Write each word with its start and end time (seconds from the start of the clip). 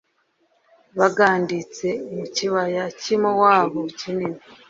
baganditse 0.97 1.87
mu 2.15 2.25
kibaya 2.35 2.83
cy 2.99 3.07
i 3.15 3.17
Mowabu 3.21 3.81
kinini 3.99 4.41